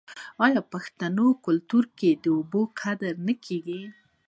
آیا 0.43 0.53
د 0.57 0.59
پښتنو 0.73 1.27
په 1.35 1.41
کلتور 1.45 1.83
کې 1.97 2.09
د 2.23 2.25
اوبو 2.37 2.61
قدر 2.79 3.13
نه 3.27 3.33
کیږي؟ 3.45 3.81